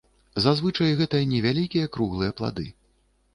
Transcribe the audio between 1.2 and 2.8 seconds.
невялікія круглыя плады.